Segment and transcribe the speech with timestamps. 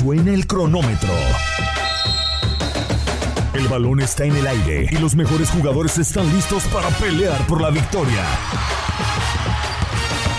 [0.00, 1.12] Suena el cronómetro.
[3.52, 7.60] El balón está en el aire y los mejores jugadores están listos para pelear por
[7.60, 8.24] la victoria.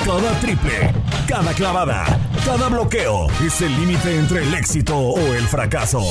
[0.04, 0.92] Cada triple,
[1.28, 2.06] cada clavada,
[2.44, 6.02] cada bloqueo es el límite entre el éxito o el fracaso.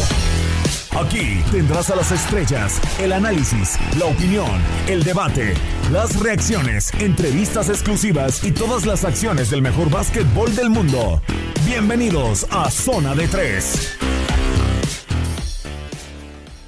[0.96, 5.54] Aquí tendrás a las estrellas, el análisis, la opinión, el debate,
[5.90, 11.20] las reacciones, entrevistas exclusivas y todas las acciones del mejor básquetbol del mundo.
[11.66, 13.98] Bienvenidos a Zona de Tres.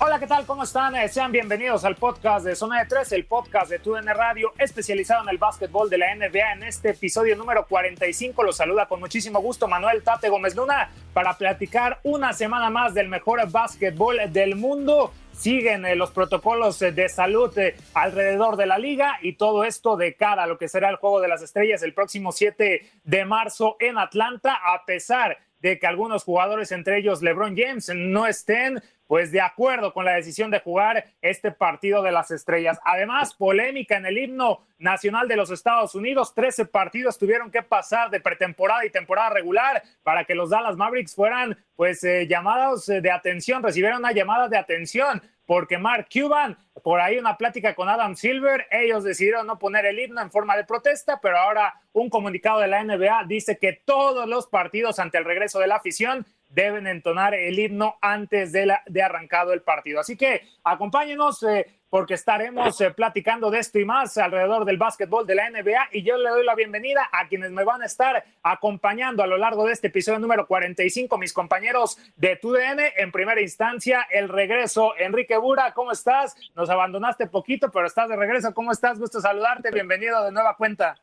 [0.01, 0.45] Hola, ¿qué tal?
[0.45, 0.97] ¿Cómo están?
[0.97, 5.23] Eh, Sean bienvenidos al podcast de Zona de Tres, el podcast de TUDN Radio especializado
[5.23, 6.55] en el básquetbol de la NBA.
[6.55, 11.39] En este episodio número 45 los saluda con muchísimo gusto Manuel Tate Gómez Luna para
[11.39, 15.13] platicar una semana más del mejor básquetbol del mundo.
[15.33, 17.53] Siguen eh, los protocolos eh, de salud
[17.95, 21.21] alrededor de la liga y todo esto de cara a lo que será el Juego
[21.21, 26.25] de las Estrellas el próximo 7 de marzo en Atlanta, a pesar de que algunos
[26.25, 31.05] jugadores, entre ellos LeBron James, no estén pues de acuerdo con la decisión de jugar
[31.21, 32.81] este partido de las estrellas.
[32.83, 36.35] Además, polémica en el himno nacional de los Estados Unidos.
[36.35, 41.15] Trece partidos tuvieron que pasar de pretemporada y temporada regular para que los Dallas Mavericks
[41.15, 47.01] fueran pues eh, llamados de atención, recibieron una llamada de atención porque Mark Cuban, por
[47.01, 50.65] ahí una plática con Adam Silver, ellos decidieron no poner el himno en forma de
[50.65, 55.25] protesta, pero ahora un comunicado de la NBA dice que todos los partidos ante el
[55.25, 60.01] regreso de la afición deben entonar el himno antes de, la, de arrancado el partido.
[60.01, 65.27] Así que acompáñenos eh, porque estaremos eh, platicando de esto y más alrededor del básquetbol
[65.27, 68.25] de la NBA y yo le doy la bienvenida a quienes me van a estar
[68.43, 72.81] acompañando a lo largo de este episodio número 45, mis compañeros de TUDN.
[72.97, 74.95] En primera instancia, el regreso.
[74.99, 76.35] Enrique Bura, ¿cómo estás?
[76.57, 78.55] Nos abandonaste poquito, pero estás de regreso.
[78.55, 78.99] ¿Cómo estás?
[78.99, 79.71] Gusto saludarte.
[79.71, 80.99] Bienvenido de nueva cuenta.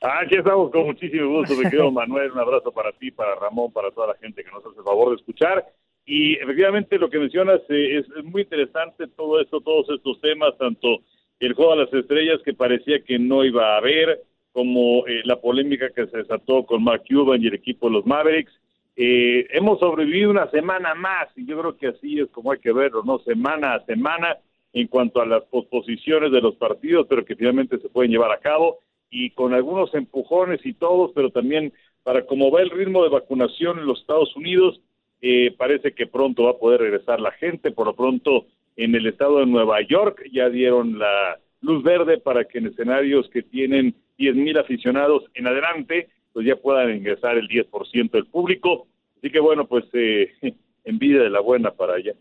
[0.00, 2.32] Aquí estamos con muchísimo gusto, mi querido Manuel.
[2.32, 5.10] Un abrazo para ti, para Ramón, para toda la gente que nos hace el favor
[5.10, 5.64] de escuchar.
[6.06, 11.00] Y efectivamente lo que mencionas eh, es, muy interesante todo esto, todos estos temas, tanto
[11.40, 14.22] el juego a las estrellas que parecía que no iba a haber,
[14.52, 18.06] como eh, la polémica que se desató con Mark Cuban y el equipo de los
[18.06, 18.52] Mavericks.
[18.94, 22.72] Eh, hemos sobrevivido una semana más y yo creo que así es como hay que
[22.72, 23.18] verlo, ¿no?
[23.18, 24.38] Semana a semana
[24.72, 28.40] en cuanto a las posposiciones de los partidos, pero que finalmente se pueden llevar a
[28.40, 28.78] cabo
[29.10, 33.78] y con algunos empujones y todos, pero también para cómo va el ritmo de vacunación
[33.78, 34.80] en los Estados Unidos,
[35.20, 37.70] eh, parece que pronto va a poder regresar la gente.
[37.70, 38.46] Por lo pronto,
[38.76, 43.28] en el estado de Nueva York ya dieron la luz verde para que en escenarios
[43.30, 48.86] que tienen 10.000 aficionados en adelante, pues ya puedan ingresar el 10% del público.
[49.18, 50.32] Así que bueno, pues eh,
[50.84, 52.12] envidia de la buena para allá.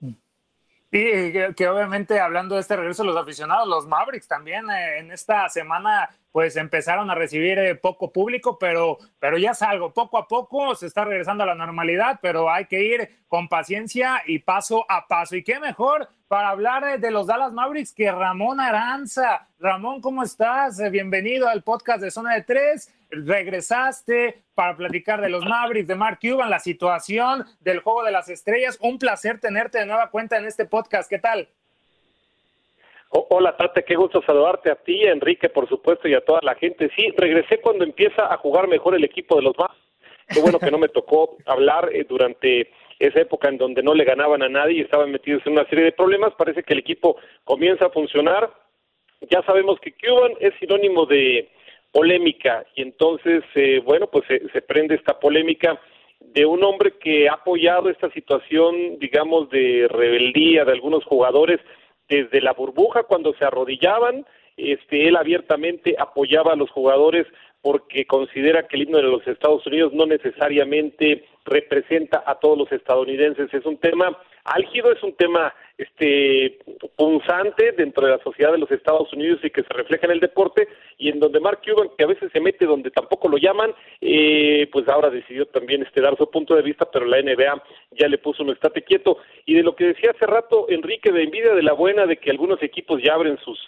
[0.92, 5.12] Sí, que, obviamente hablando de este regreso de los aficionados, los Mavericks también eh, en
[5.12, 10.18] esta semana pues empezaron a recibir eh, poco público, pero, pero ya es algo, poco
[10.18, 14.40] a poco se está regresando a la normalidad, pero hay que ir con paciencia y
[14.40, 15.38] paso a paso.
[15.38, 19.48] Y qué mejor para hablar eh, de los Dallas Mavericks que Ramón Aranza.
[19.60, 20.78] Ramón, ¿cómo estás?
[20.82, 22.94] Eh, bienvenido al podcast de Zona de Tres.
[23.12, 28.28] Regresaste para platicar de los Mavericks, de Mark Cuban, la situación del juego de las
[28.28, 28.78] estrellas.
[28.82, 31.10] Un placer tenerte de nueva cuenta en este podcast.
[31.10, 31.48] ¿Qué tal?
[33.18, 36.56] Hola Tate, qué gusto saludarte a ti, a Enrique, por supuesto, y a toda la
[36.56, 36.90] gente.
[36.98, 39.72] Sí, regresé cuando empieza a jugar mejor el equipo de los más.
[40.28, 44.04] Qué bueno que no me tocó hablar eh, durante esa época en donde no le
[44.04, 46.34] ganaban a nadie y estaban metidos en una serie de problemas.
[46.34, 47.16] Parece que el equipo
[47.46, 48.52] comienza a funcionar.
[49.30, 51.50] Ya sabemos que Cuban es sinónimo de
[51.94, 55.80] polémica y entonces, eh, bueno, pues se prende esta polémica
[56.20, 61.62] de un hombre que ha apoyado esta situación, digamos, de rebeldía de algunos jugadores
[62.10, 64.26] desde la burbuja cuando se arrodillaban,
[64.58, 67.28] este, él abiertamente apoyaba a los jugadores
[67.62, 72.72] porque considera que el himno de los Estados Unidos no necesariamente representa a todos los
[72.72, 73.54] estadounidenses.
[73.54, 76.60] Es un tema álgido, es un tema este
[76.96, 80.20] punzante dentro de la sociedad de los Estados Unidos y que se refleja en el
[80.22, 83.74] deporte y en donde Mark Cuban que a veces se mete donde tampoco lo llaman
[84.00, 87.62] eh, pues ahora decidió también este dar su punto de vista pero la NBA
[87.92, 89.18] ya le puso un estate quieto.
[89.46, 92.32] Y de lo que decía hace rato Enrique de envidia de la buena de que
[92.32, 93.60] algunos equipos ya abren sus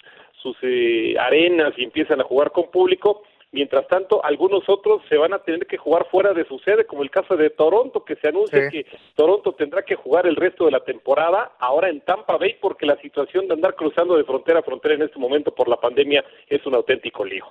[0.42, 3.24] sus eh, arenas y empiezan a jugar con público
[3.58, 7.02] Mientras tanto, algunos otros se van a tener que jugar fuera de su sede, como
[7.02, 10.72] el caso de Toronto, que se anuncia que Toronto tendrá que jugar el resto de
[10.72, 14.62] la temporada ahora en Tampa Bay, porque la situación de andar cruzando de frontera a
[14.62, 17.48] frontera en este momento por la pandemia es un auténtico lío.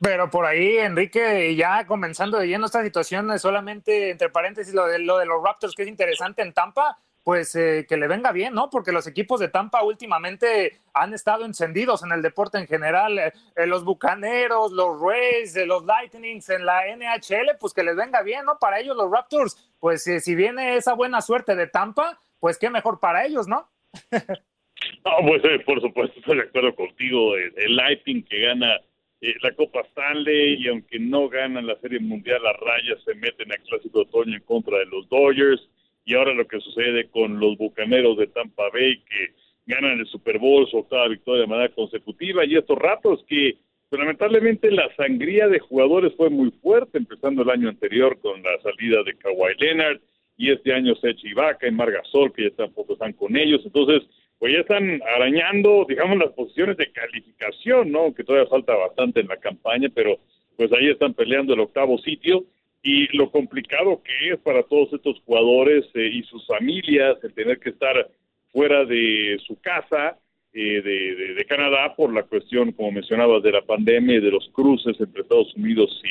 [0.00, 4.98] Pero por ahí, Enrique, ya comenzando de lleno esta situación, solamente entre paréntesis lo de,
[4.98, 8.54] lo de los Raptors, que es interesante en Tampa, pues eh, que le venga bien,
[8.54, 8.68] ¿no?
[8.68, 13.18] Porque los equipos de Tampa últimamente han estado encendidos en el deporte en general.
[13.18, 18.22] Eh, eh, los Bucaneros, los Rays, los Lightnings en la NHL, pues que les venga
[18.22, 18.58] bien, ¿no?
[18.58, 22.98] Para ellos los Raptors, pues si viene esa buena suerte de Tampa, pues qué mejor
[22.98, 23.68] para ellos, ¿no?
[24.10, 27.36] no, pues por supuesto estoy de acuerdo contigo.
[27.36, 28.80] El, Lightning que gana
[29.20, 33.62] la Copa Stanley y aunque no ganan la Serie Mundial, las rayas se meten al
[33.62, 35.68] Clásico de Otoño en contra de los Dodgers
[36.04, 39.32] y ahora lo que sucede con los Bucaneros de Tampa Bay que
[39.66, 43.56] ganan el Super Bowl, su octava victoria de manera consecutiva y estos ratos que
[43.88, 48.58] pues, lamentablemente la sangría de jugadores fue muy fuerte, empezando el año anterior con la
[48.62, 50.00] salida de Kawhi Leonard
[50.36, 54.02] y este año Sech Ibaka y Margasol que ya tampoco están con ellos, entonces
[54.38, 58.12] pues ya están arañando, digamos, las posiciones de calificación, ¿no?
[58.12, 60.18] Que todavía falta bastante en la campaña, pero
[60.56, 62.44] pues ahí están peleando el octavo sitio
[62.82, 67.60] y lo complicado que es para todos estos jugadores eh, y sus familias el tener
[67.60, 68.10] que estar
[68.50, 70.18] fuera de su casa
[70.52, 74.98] eh, de, Canadá por la cuestión, como mencionabas, de la pandemia y de los cruces
[75.00, 76.02] entre Estados Unidos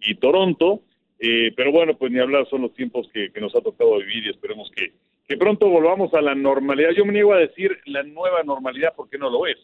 [0.00, 0.82] y, Toronto.
[1.18, 4.30] Eh, pero bueno, pues ni hablar, son los tiempos que, nos ha tocado vivir y
[4.30, 6.90] esperemos que pronto volvamos a la normalidad.
[6.90, 9.58] Yo me niego a decir la nueva normalidad porque no lo es.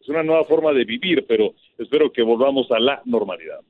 [0.00, 3.60] Es una nueva forma de vivir, pero espero que volvamos a la normalidad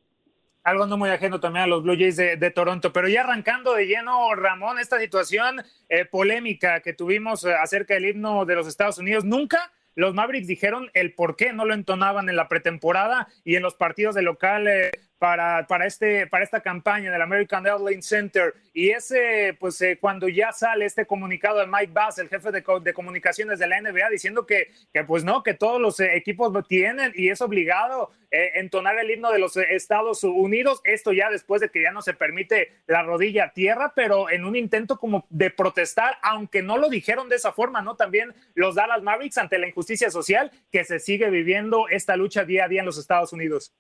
[0.65, 2.93] algo no muy ajeno también a los Blue Jays de, Toronto.
[2.93, 8.07] Pero ya arrancando de lleno, Ramón, esta situación eh, polémica que tuvimos eh, acerca del
[8.07, 12.29] himno de los Estados Unidos, nunca los Mavericks dijeron el por qué no lo entonaban
[12.29, 14.91] en la pretemporada y en los partidos de local eh,
[15.25, 18.53] para, para, este, para esta campaña del American Airlines Center.
[18.75, 22.63] Y ese, pues eh, cuando ya sale este comunicado de Mike Bass, el jefe de,
[22.83, 26.53] de comunicaciones de la NBA, diciendo que, que, pues no, que todos los eh, equipos
[26.53, 30.83] lo tienen y es obligado eh, entonar el himno de los Estados Unidos.
[30.85, 34.45] Esto ya después de que ya no se permite la rodilla a tierra, pero en
[34.45, 37.97] un intento como de protestar, aunque no lo dijeron de esa forma, ¿no?
[37.97, 42.67] También los Dallas Mavericks ante la injusticia social que se sigue viviendo esta lucha día
[42.67, 43.73] a día en los Estados Unidos.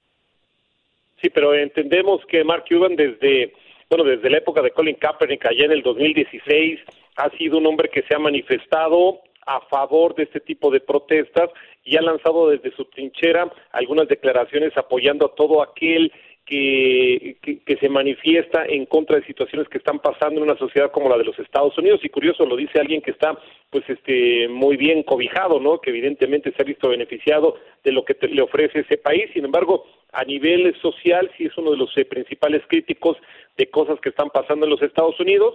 [1.25, 3.55] Sí, pero entendemos que Mark Cuban desde,
[3.88, 6.81] bueno, desde la época de Colin Kaepernick allá en el 2016
[7.17, 11.49] ha sido un hombre que se ha manifestado a favor de este tipo de protestas
[11.82, 16.12] y ha lanzado desde su trinchera algunas declaraciones apoyando a todo aquel
[16.44, 21.09] que, que, se manifiesta en contra de situaciones que están pasando en una sociedad como
[21.09, 22.00] la de los Estados Unidos.
[22.03, 23.38] Y curioso lo dice alguien que está
[23.71, 28.15] pues este muy bien cobijado no que evidentemente se ha visto beneficiado de lo que
[28.29, 29.31] le ofrece ese país.
[29.32, 33.16] Sin embargo a nivel social sí es uno de los eh, principales críticos
[33.56, 35.55] de cosas que están pasando en los Estados Unidos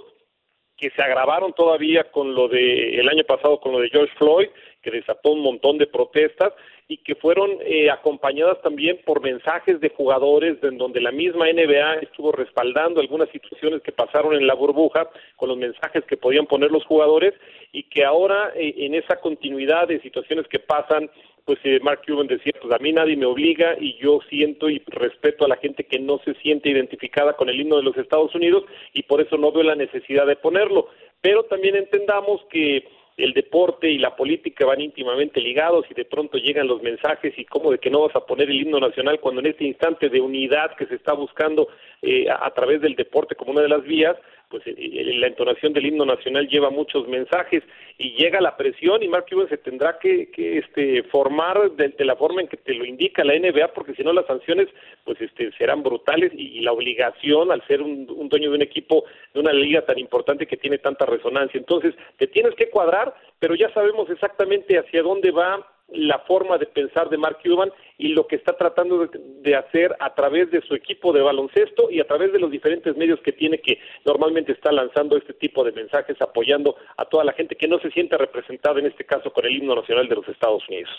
[0.80, 4.48] que se agravaron todavía con lo de el año pasado con lo de George Floyd
[4.82, 6.54] que desató un montón de protestas
[6.88, 11.96] y que fueron eh, acompañadas también por mensajes de jugadores en donde la misma NBA
[11.96, 16.72] estuvo respaldando algunas situaciones que pasaron en la burbuja con los mensajes que podían poner
[16.72, 17.34] los jugadores
[17.74, 21.12] y que ahora eh, en esa continuidad de situaciones que pasan
[21.50, 24.84] pues eh, Mark Cuban decía, pues a mí nadie me obliga y yo siento y
[24.86, 28.36] respeto a la gente que no se siente identificada con el himno de los Estados
[28.36, 30.90] Unidos y por eso no veo la necesidad de ponerlo.
[31.22, 36.38] Pero también entendamos que el deporte y la política van íntimamente ligados y de pronto
[36.38, 39.42] llegan los mensajes y cómo de que no vas a poner el himno nacional cuando
[39.42, 41.68] en este instante de unidad que se está buscando
[42.04, 44.16] eh, a, través del deporte como una de las vías,
[44.50, 47.64] pues eh, eh, la entonación del himno nacional lleva muchos mensajes
[47.98, 52.16] y llega la presión y Mark Cuban se tendrá que, que este, formar de, la
[52.16, 54.68] forma en que te lo indica la NBA porque si no las sanciones
[55.04, 59.06] pues este, serán brutales y, la obligación al ser un, un, dueño de un equipo
[59.34, 61.58] de una liga tan importante que tiene tanta resonancia.
[61.58, 66.68] Entonces te tienes que cuadrar pero ya sabemos exactamente hacia dónde va la forma de
[66.68, 70.74] pensar de Mark Cuban y lo que está tratando de, hacer a través de su
[70.74, 74.72] equipo de baloncesto y a través de los diferentes medios que tiene que normalmente está
[74.72, 78.80] lanzando este tipo de mensajes apoyando a toda la gente que no se siente representada
[78.80, 80.90] en este caso con el himno nacional de los Estados Unidos.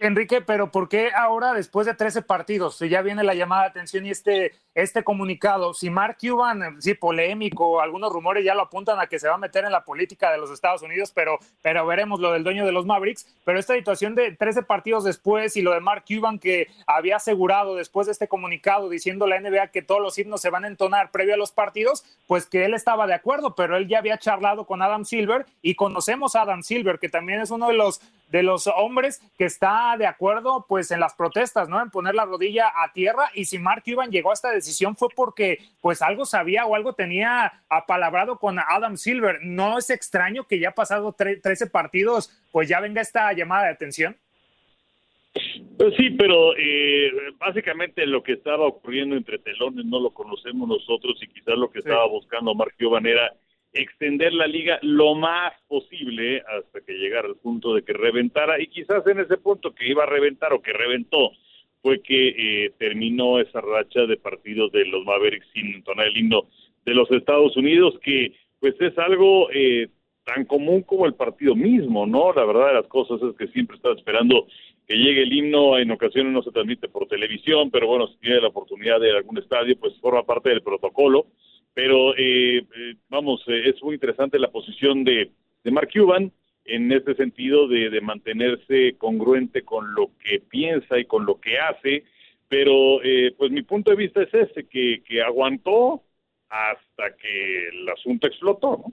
[0.00, 3.68] Enrique, pero ¿por qué ahora, después de 13 partidos, si ya viene la llamada de
[3.68, 5.74] atención y este, este comunicado?
[5.74, 9.38] Si Mark Cuban, sí, polémico, algunos rumores ya lo apuntan a que se va a
[9.38, 12.70] meter en la política de los Estados Unidos, pero, pero veremos lo del dueño de
[12.70, 13.26] los Mavericks.
[13.44, 17.74] Pero esta situación de 13 partidos después y lo de Mark Cuban que había asegurado
[17.74, 21.10] después de este comunicado diciendo la NBA que todos los himnos se van a entonar
[21.10, 24.64] previo a los partidos, pues que él estaba de acuerdo, pero él ya había charlado
[24.64, 28.42] con Adam Silver y conocemos a Adam Silver, que también es uno de los de
[28.42, 31.80] los hombres que está de acuerdo pues en las protestas, ¿no?
[31.80, 35.08] En poner la rodilla a tierra y si Mark Cuban llegó a esta decisión fue
[35.14, 39.40] porque pues algo sabía o algo tenía apalabrado con Adam Silver.
[39.42, 43.72] No es extraño que ya ha pasado 13 partidos pues ya venga esta llamada de
[43.72, 44.16] atención.
[45.78, 51.16] Pues sí, pero eh, básicamente lo que estaba ocurriendo entre telones no lo conocemos nosotros
[51.22, 53.32] y quizás lo que estaba buscando Mark Cuban era
[53.78, 58.66] extender la liga lo más posible hasta que llegara al punto de que reventara y
[58.66, 61.30] quizás en ese punto que iba a reventar o que reventó
[61.80, 66.48] fue que eh, terminó esa racha de partidos de los Mavericks sin entonar el himno
[66.84, 69.88] de los Estados Unidos que pues es algo eh,
[70.24, 72.32] tan común como el partido mismo, ¿no?
[72.32, 74.46] La verdad de las cosas es que siempre estaba esperando
[74.86, 78.40] que llegue el himno, en ocasiones no se transmite por televisión, pero bueno, si tiene
[78.40, 81.26] la oportunidad de algún estadio, pues forma parte del protocolo
[81.78, 85.30] pero eh, eh, vamos, eh, es muy interesante la posición de,
[85.62, 86.32] de Mark Cuban
[86.64, 92.02] en este sentido de, mantenerse congruente con lo que piensa y con lo que hace,
[92.48, 92.98] pero
[93.36, 96.02] pues mi punto de vista es ese, que, que aguantó
[96.48, 98.92] hasta que el asunto explotó, ¿no?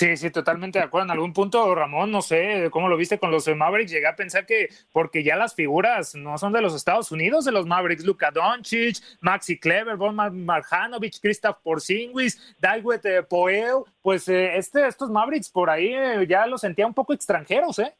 [0.00, 1.04] Sí, sí, totalmente de acuerdo.
[1.04, 4.46] En algún punto, Ramón, no sé cómo lo viste con los Mavericks, llegué a pensar
[4.46, 8.30] que porque ya las figuras no son de los Estados Unidos, de los Mavericks, Luka
[8.30, 15.50] Doncic, Maxi Kleber, Boman Marjanovic, Kristaps Porzingis, Dalwet eh, Poel, pues eh, este, estos Mavericks
[15.50, 17.92] por ahí eh, ya los sentía un poco extranjeros, ¿eh?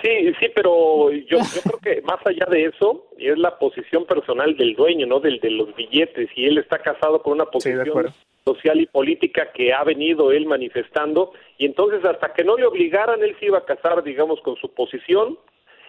[0.00, 4.56] Sí, sí, pero yo, yo creo que más allá de eso es la posición personal
[4.56, 5.18] del dueño, ¿no?
[5.18, 8.14] Del de los billetes y él está casado con una posición
[8.46, 13.22] social y política que ha venido él manifestando y entonces hasta que no le obligaran
[13.22, 15.36] él se iba a casar digamos con su posición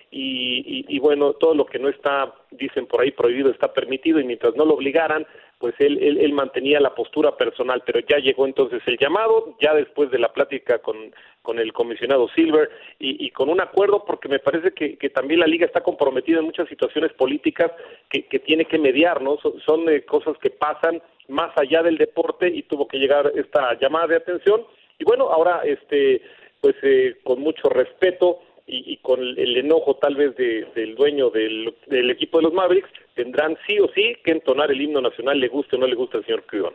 [0.10, 4.24] y, y, bueno todo lo que no está dicen por ahí prohibido está permitido y
[4.24, 5.26] mientras no lo obligaran
[5.60, 9.74] pues él, él, él mantenía la postura personal pero ya llegó entonces el llamado ya
[9.74, 14.40] después de la plática con, con el comisionado Silver y, con un acuerdo porque me
[14.40, 17.72] parece que, que, también la liga está comprometida en muchas situaciones políticas
[18.10, 21.98] que, que tiene que mediar no son, son eh, cosas que pasan más allá del
[21.98, 24.66] deporte y tuvo que llegar esta llamada de atención.
[25.00, 26.22] Y bueno ahora este
[26.62, 31.30] pues eh, con mucho respeto y, y, con el enojo tal vez de, del dueño
[31.30, 35.40] del, del, equipo de los Mavericks tendrán sí o sí que entonar el himno nacional
[35.40, 36.74] le guste o no le guste al señor Cuban.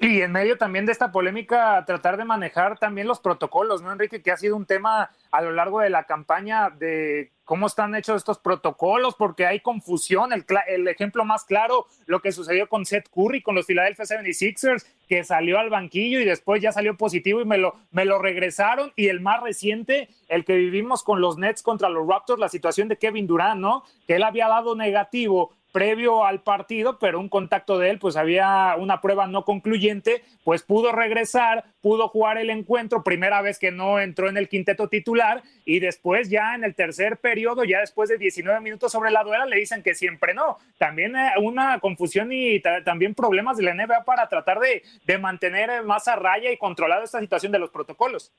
[0.00, 4.22] Y en medio también de esta polémica, tratar de manejar también los protocolos, ¿no, Enrique?
[4.22, 8.16] Que ha sido un tema a lo largo de la campaña de cómo están hechos
[8.16, 10.32] estos protocolos, porque hay confusión.
[10.32, 14.84] El, el ejemplo más claro, lo que sucedió con Seth Curry, con los Philadelphia 76ers,
[15.08, 18.92] que salió al banquillo y después ya salió positivo y me lo, me lo regresaron.
[18.96, 22.88] Y el más reciente, el que vivimos con los Nets contra los Raptors, la situación
[22.88, 23.84] de Kevin Durant, ¿no?
[24.08, 28.76] Que él había dado negativo previo al partido, pero un contacto de él, pues había
[28.78, 33.98] una prueba no concluyente, pues pudo regresar, pudo jugar el encuentro, primera vez que no
[33.98, 38.18] entró en el quinteto titular, y después ya en el tercer periodo, ya después de
[38.18, 40.58] 19 minutos sobre la duela, le dicen que siempre no.
[40.78, 45.82] También eh, una confusión y también problemas de la NBA para tratar de, de mantener
[45.82, 48.32] más a raya y controlado esta situación de los protocolos.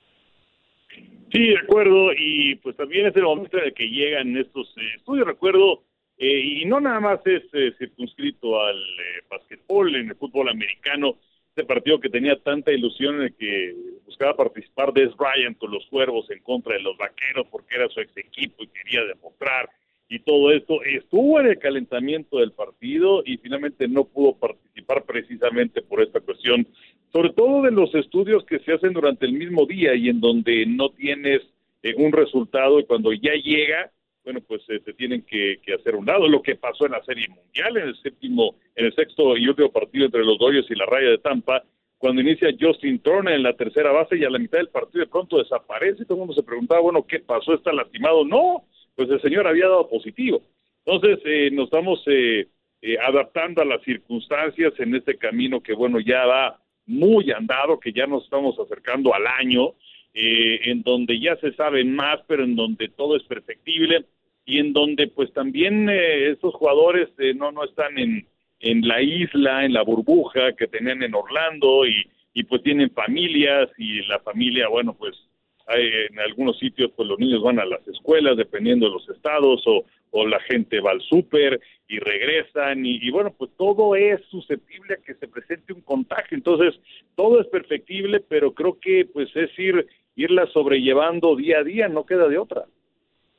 [1.34, 4.96] Sí, de acuerdo, y pues también es el momento en el que llegan estos eh,
[4.96, 5.28] estudios.
[5.28, 5.84] Recuerdo
[6.18, 11.18] eh, y no nada más es eh, circunscrito al eh, basquetbol, en el fútbol americano,
[11.50, 15.86] este partido que tenía tanta ilusión en el que buscaba participar Des Bryant con los
[15.88, 19.70] cuervos en contra de los vaqueros porque era su ex equipo y quería demostrar
[20.08, 25.82] y todo esto, estuvo en el calentamiento del partido y finalmente no pudo participar precisamente
[25.82, 26.68] por esta cuestión,
[27.12, 30.66] sobre todo de los estudios que se hacen durante el mismo día y en donde
[30.68, 31.42] no tienes
[31.82, 33.92] eh, un resultado y cuando ya llega,
[34.26, 36.28] bueno, pues se este, tienen que, hacer un lado.
[36.28, 39.72] Lo que pasó en la Serie Mundial, en el séptimo, en el sexto y último
[39.72, 41.64] partido entre los Dodgers y la Raya de Tampa,
[41.98, 45.12] cuando inicia Justin Turner en la tercera base y a la mitad del partido de
[45.12, 47.54] pronto desaparece, todo el mundo se preguntaba, bueno, ¿qué pasó?
[47.54, 48.26] ¿Está lastimado?
[48.26, 48.66] No,
[48.96, 50.42] pues el señor había dado positivo.
[50.86, 52.48] Entonces, eh, nos estamos eh,
[52.82, 57.92] eh, adaptando a las circunstancias en este camino que, bueno, ya va muy andado, que
[57.92, 59.74] ya nos estamos acercando al año,
[60.18, 64.06] eh, en donde ya se sabe más, pero en donde todo es perfectible
[64.46, 68.28] y en donde pues también eh, estos jugadores eh, no no están en
[68.60, 73.70] en la isla, en la burbuja que tenían en Orlando y, y pues tienen familias
[73.78, 75.16] y la familia, bueno, pues
[75.68, 79.64] hay, en algunos sitios pues los niños van a las escuelas dependiendo de los estados
[79.68, 84.22] o, o la gente va al súper y regresan y, y, bueno, pues todo es
[84.32, 86.36] susceptible a que se presente un contagio.
[86.36, 86.80] Entonces,
[87.16, 89.86] todo es perfectible, pero creo que pues es ir
[90.16, 92.66] irla sobrellevando día a día, no queda de otra.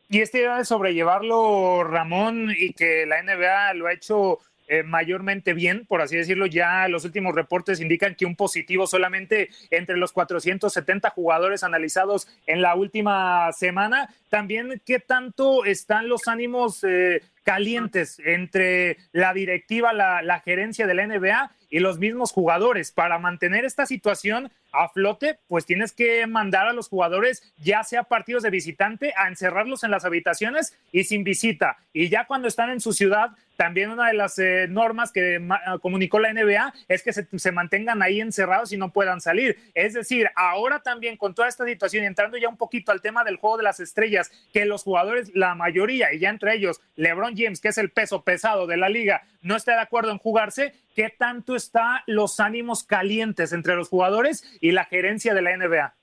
[0.09, 5.53] Y esta idea de sobrellevarlo, Ramón, y que la NBA lo ha hecho eh, mayormente
[5.53, 6.47] bien, por así decirlo.
[6.47, 12.63] Ya los últimos reportes indican que un positivo solamente entre los 470 jugadores analizados en
[12.63, 14.13] la última semana.
[14.29, 20.95] También, ¿qué tanto están los ánimos eh, calientes entre la directiva, la, la gerencia de
[20.95, 22.93] la NBA y los mismos jugadores.
[22.93, 28.05] Para mantener esta situación a flote, pues tienes que mandar a los jugadores, ya sea
[28.05, 31.79] partidos de visitante, a encerrarlos en las habitaciones y sin visita.
[31.93, 35.41] Y ya cuando están en su ciudad, también una de las eh, normas que
[35.81, 39.57] comunicó la NBA es que se, mantengan ahí encerrados y no puedan salir.
[39.75, 43.37] Es decir, ahora también con toda esta situación, entrando ya un poquito al tema del
[43.37, 47.61] juego de las estrellas, que los jugadores, la mayoría, y ya entre ellos LeBron James,
[47.61, 51.09] que es el peso pesado de la liga, no está de acuerdo en jugarse, ¿qué
[51.09, 55.95] tanto está los ánimos calientes entre los jugadores y la gerencia de la NBA?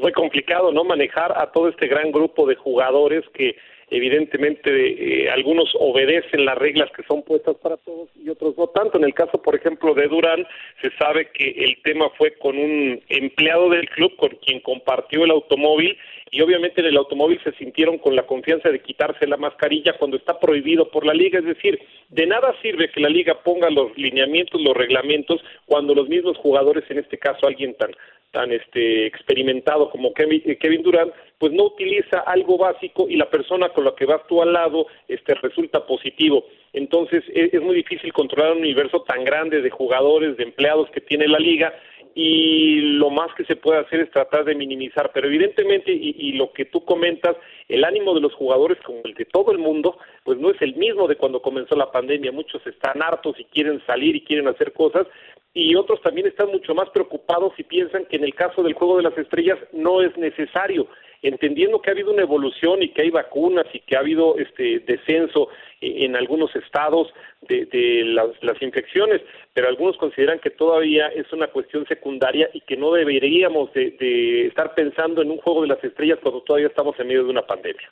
[0.00, 0.84] Muy complicado, ¿no?
[0.84, 3.56] Manejar a todo este gran grupo de jugadores que
[3.92, 8.98] evidentemente eh, algunos obedecen las reglas que son puestas para todos y otros no tanto.
[8.98, 10.46] En el caso, por ejemplo, de Durán,
[10.80, 15.30] se sabe que el tema fue con un empleado del club con quien compartió el
[15.30, 15.96] automóvil
[16.30, 20.16] y obviamente en el automóvil se sintieron con la confianza de quitarse la mascarilla cuando
[20.16, 21.38] está prohibido por la liga.
[21.38, 26.08] Es decir, de nada sirve que la liga ponga los lineamientos, los reglamentos, cuando los
[26.08, 27.90] mismos jugadores, en este caso alguien tan
[28.32, 33.84] tan este experimentado como Kevin Durant, pues no utiliza algo básico y la persona con
[33.84, 36.44] la que vas tú al lado este resulta positivo.
[36.72, 41.00] Entonces e, es, muy difícil controlar un universo tan grande de jugadores, de empleados que
[41.00, 41.72] tiene la liga
[42.14, 46.32] y lo más que se puede hacer es tratar de minimizar, pero evidentemente, y, y,
[46.32, 47.36] lo que tú comentas,
[47.68, 50.74] el ánimo de los jugadores como el de todo el mundo, pues no es el
[50.76, 54.72] mismo de cuando comenzó la pandemia, muchos están hartos y quieren salir y quieren hacer
[54.72, 55.06] cosas,
[55.54, 58.96] y otros también están mucho más preocupados y piensan que en el caso del juego
[58.96, 60.88] de las estrellas no es necesario,
[61.22, 64.80] entendiendo que ha habido una evolución y que hay vacunas y que ha habido este
[64.80, 65.48] descenso
[65.80, 67.12] en algunos estados
[67.42, 69.20] de, de las, las, infecciones,
[69.52, 74.74] pero algunos consideran que todavía es una cuestión secundaria y que no deberíamos de, estar
[74.74, 77.90] pensando en un juego de las estrellas cuando todavía estamos en medio de una pandemia.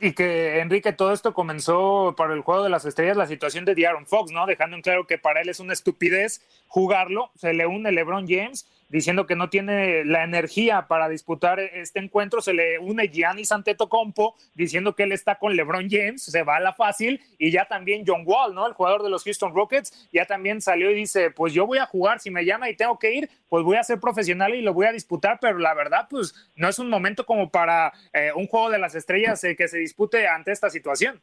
[0.00, 3.74] Y que, Enrique, todo esto comenzó para el juego de las estrellas, la situación de
[3.74, 4.44] De'Aaron Fox, ¿no?
[4.44, 7.30] Dejando en claro que para él es una estupidez jugarlo.
[7.36, 12.40] Se le une LeBron James diciendo que no tiene la energía para disputar este encuentro.
[12.40, 16.60] Se le une Giannis Antetokounmpo diciendo que él está con LeBron James, se va a
[16.60, 17.20] la fácil.
[17.36, 18.68] Y ya también John Wall, ¿no?
[18.68, 21.86] El jugador de los Houston Rockets, ya también salió y dice, pues yo voy a
[21.86, 24.72] jugar, si me llama y tengo que ir, pues voy a ser profesional y lo
[24.72, 25.38] voy a disputar.
[25.40, 28.94] Pero la verdad, pues no es un momento como para eh, un juego de las
[28.94, 31.20] estrellas eh, que se dispute ante esta situación.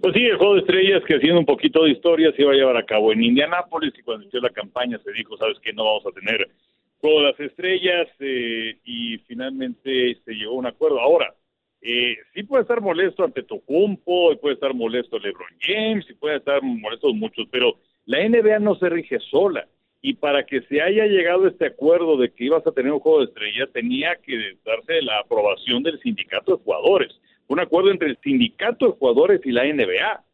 [0.00, 2.56] Pues sí, el juego de estrellas que haciendo un poquito de historia se iba a
[2.56, 5.84] llevar a cabo en Indianápolis y cuando inició la campaña se dijo, sabes que no
[5.84, 6.48] vamos a tener
[7.02, 11.00] juego de las estrellas eh, y finalmente se llegó a un acuerdo.
[11.00, 11.34] Ahora,
[11.80, 16.62] eh, sí puede estar molesto ante Tocumpo, puede estar molesto LeBron James, y puede estar
[16.62, 19.66] molesto muchos, pero la NBA no se rige sola.
[20.00, 23.00] Y para que se haya llegado a este acuerdo de que ibas a tener un
[23.00, 27.12] juego de estrellas, tenía que darse la aprobación del sindicato de jugadores
[27.52, 30.24] un acuerdo entre el sindicato de jugadores y la NBA.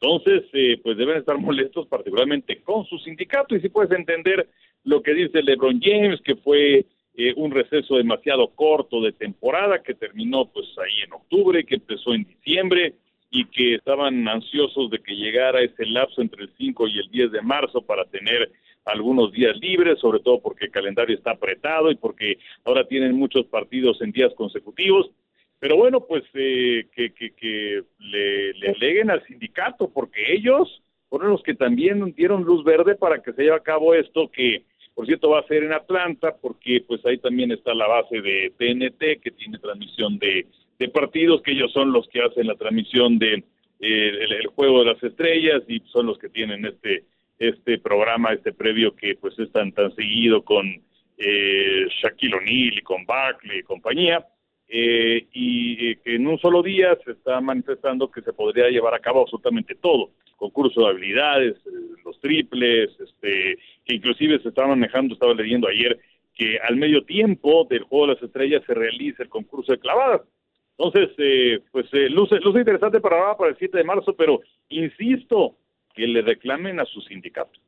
[0.00, 4.48] Entonces, eh, pues deben estar molestos particularmente con su sindicato y si puedes entender
[4.82, 6.84] lo que dice LeBron James, que fue
[7.16, 12.12] eh, un receso demasiado corto de temporada que terminó pues ahí en octubre, que empezó
[12.12, 12.94] en diciembre
[13.30, 17.32] y que estaban ansiosos de que llegara ese lapso entre el 5 y el 10
[17.32, 18.50] de marzo para tener
[18.84, 23.46] algunos días libres, sobre todo porque el calendario está apretado y porque ahora tienen muchos
[23.46, 25.10] partidos en días consecutivos.
[25.64, 31.30] Pero bueno, pues eh, que, que, que le, le aleguen al sindicato, porque ellos fueron
[31.30, 35.06] los que también dieron luz verde para que se lleve a cabo esto, que por
[35.06, 39.22] cierto va a ser en Atlanta, porque pues ahí también está la base de TNT,
[39.22, 40.46] que tiene transmisión de,
[40.92, 43.42] partidos, que ellos son los que hacen la transmisión de
[43.80, 47.04] eh, el, juego de las estrellas y son los que tienen este
[47.38, 50.66] este programa, este previo que pues es tan, tan seguido con
[51.16, 54.26] eh, Shaquille O'Neal y con Barkley y compañía
[54.68, 58.94] eh, y eh, que en un solo día se está manifestando que se podría llevar
[58.94, 61.70] a cabo absolutamente todo, concurso de habilidades, eh,
[62.04, 65.98] los triples, este, que inclusive se estaba manejando, estaba leyendo ayer,
[66.34, 70.22] que al medio tiempo del juego de las estrellas se realiza el concurso de clavadas.
[70.76, 75.56] Entonces, eh, pues luce, luce interesante para, para el 7 de marzo, pero insisto,
[75.94, 77.60] que le reclamen a su sindicato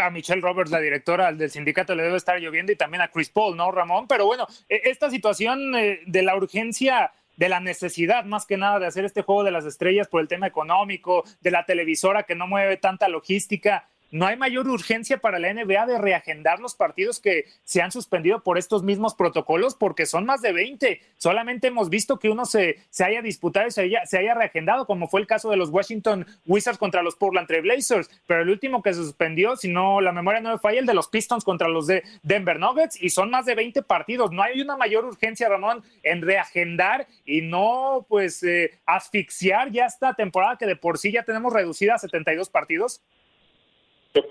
[0.00, 3.30] a Michelle Roberts, la directora del sindicato, le debe estar lloviendo y también a Chris
[3.30, 4.06] Paul, ¿no, Ramón?
[4.08, 8.78] Pero bueno, e, esta situación eh, de la urgencia de la necesidad más que nada
[8.78, 12.34] de hacer este juego de las estrellas por el tema económico, de la televisora que
[12.34, 13.88] no mueve tanta logística.
[14.12, 18.42] No hay mayor urgencia para la NBA de reagendar los partidos que se han suspendido
[18.42, 21.00] por estos mismos protocolos, porque son más de 20.
[21.16, 25.22] Solamente hemos visto que uno se, se haya disputado y se haya, reagendado, como fue
[25.22, 28.10] el caso de los Washington Wizards contra los Portland Trail Blazers.
[28.26, 30.94] Pero el último que se suspendió, si no la memoria no me falla, el de
[30.94, 34.30] los Pistons contra los de Denver Nuggets, y son más de 20 partidos.
[34.30, 40.12] No hay una mayor urgencia, Ramón, en reagendar y no, pues, eh, asfixiar ya esta
[40.12, 43.00] temporada que de por sí ya tenemos reducida a 72 partidos.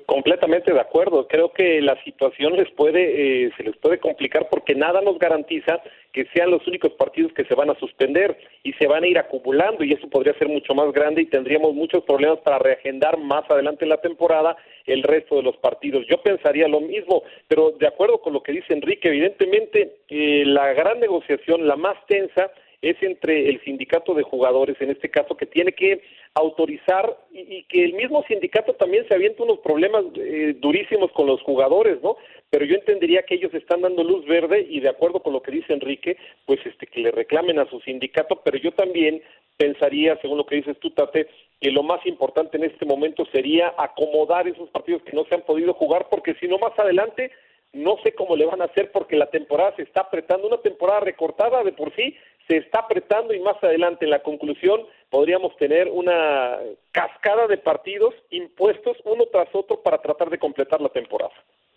[0.05, 1.27] Completamente de acuerdo.
[1.27, 5.81] Creo que la situación les puede, eh, se les puede complicar porque nada nos garantiza
[6.11, 9.17] que sean los únicos partidos que se van a suspender y se van a ir
[9.17, 13.49] acumulando y eso podría ser mucho más grande y tendríamos muchos problemas para reagendar más
[13.49, 16.05] adelante en la temporada el resto de los partidos.
[16.07, 20.73] Yo pensaría lo mismo, pero de acuerdo con lo que dice Enrique, evidentemente eh, la
[20.73, 25.45] gran negociación, la más tensa, es entre el sindicato de jugadores, en este caso, que
[25.45, 26.01] tiene que
[26.33, 31.41] autorizar y, que el mismo sindicato también se avienta unos problemas eh, durísimos con los
[31.43, 32.17] jugadores, ¿no?
[32.49, 35.51] Pero yo entendería que ellos están dando luz verde y de acuerdo con lo que
[35.51, 39.21] dice Enrique, pues este que le reclamen a su sindicato, pero yo también
[39.57, 41.27] pensaría, según lo que dices tú, Tate,
[41.59, 45.41] que lo más importante en este momento sería acomodar esos partidos que no se han
[45.41, 47.31] podido jugar, porque si no más adelante
[47.73, 50.99] no sé cómo le van a hacer porque la temporada se está apretando, una temporada
[51.01, 52.15] recortada de por sí
[52.51, 56.59] se está apretando y más adelante en la conclusión podríamos tener una
[56.91, 61.31] cascada de partidos impuestos uno tras otro para tratar de completar la temporada.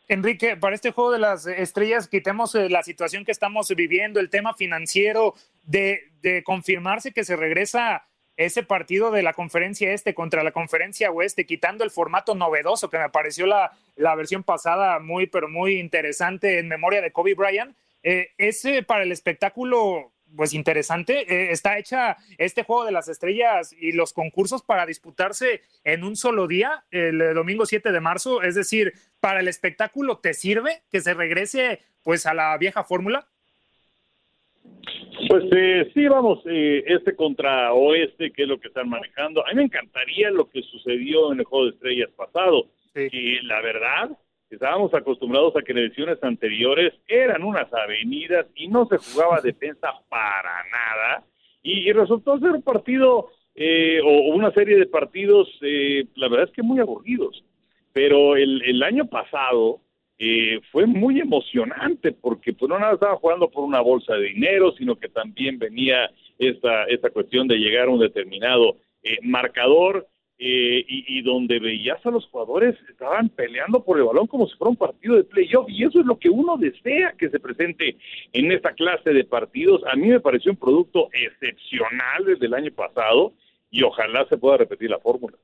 [0.08, 4.30] Enrique, para este juego de las estrellas, quitemos eh, la situación que estamos viviendo, el
[4.30, 6.10] tema financiero, de,
[6.44, 8.04] confirmarse que se regresa
[8.36, 12.98] ese partido de la conferencia este contra la conferencia oeste, quitando el formato novedoso que
[12.98, 17.76] me pareció la, la versión pasada muy, pero muy interesante en memoria de Kobe Bryant.
[18.02, 21.20] Eh, ese para el espectáculo pues interesante.
[21.32, 26.16] Eh, está hecha este juego de las estrellas y los concursos para disputarse en un
[26.16, 28.42] solo día, el eh, domingo 7 de marzo.
[28.42, 33.26] Es decir, para el espectáculo, ¿te sirve que se regrese pues a la vieja fórmula?
[35.28, 39.46] Pues eh, sí, vamos, este contra oeste, que es lo que están manejando.
[39.46, 42.66] A mí me encantaría lo que sucedió en el juego de estrellas pasado.
[42.94, 44.10] Y la verdad,
[44.54, 49.88] Estábamos acostumbrados a que en elecciones anteriores eran unas avenidas y no se jugaba defensa
[50.08, 51.24] para nada.
[51.62, 56.54] Y, resultó ser un partido eh, o una serie de partidos, eh, la verdad es
[56.54, 57.42] que muy aburridos.
[57.92, 59.80] Pero el, el año pasado
[60.18, 64.72] eh, fue muy emocionante porque pues no nada estaba jugando por una bolsa de dinero,
[64.78, 68.76] sino que también venía esta, esta cuestión de llegar a un determinado
[69.22, 74.56] marcador eh, y, donde veías a los jugadores estaban peleando por el balón como si
[74.56, 77.96] fuera un partido de playoff y eso es lo que uno desea que se presente
[78.32, 79.82] en esta clase de partidos.
[79.86, 83.32] A mí me pareció un producto excepcional desde el año pasado
[83.70, 85.36] y ojalá se pueda repetir la fórmula.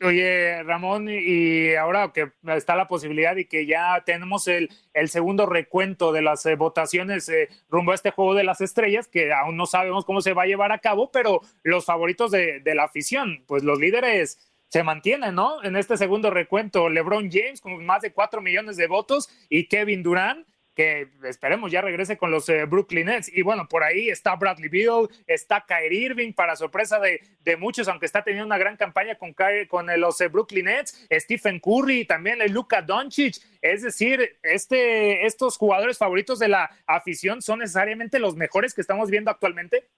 [0.00, 5.44] Oye, Ramón, y ahora que está la posibilidad y que ya tenemos el, el segundo
[5.44, 9.56] recuento de las eh, votaciones eh, rumbo a este juego de las estrellas, que aún
[9.56, 12.84] no sabemos cómo se va a llevar a cabo, pero los favoritos de, de la
[12.84, 15.64] afición, pues los líderes se mantienen, ¿no?
[15.64, 20.04] En este segundo recuento, LeBron James con más de cuatro millones de votos y Kevin
[20.04, 20.46] Durant
[20.78, 23.36] que esperemos ya regrese con los eh, Brooklyn Nets.
[23.36, 27.20] Y bueno, por ahí está Bradley Beal, está Kyrie Irving, para sorpresa de,
[27.56, 29.34] muchos, aunque está teniendo una gran campaña con,
[29.68, 33.38] con eh, los eh, Brooklyn Nets, Stephen Curry, también Luka Doncic.
[33.60, 39.10] Es decir, este, estos jugadores favoritos de la afición son necesariamente los mejores que estamos
[39.10, 39.88] viendo actualmente.